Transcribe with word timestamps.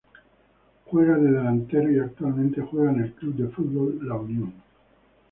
Juega 0.85 1.15
de 1.15 1.31
delantero 1.31 1.91
y 1.91 1.99
actualmente 1.99 2.59
juega 2.59 2.89
en 2.91 3.01
el 3.01 3.13
Club 3.13 3.35
de 3.35 3.49
Fútbol 3.49 3.99
La 4.01 4.15
Unión. 4.15 4.51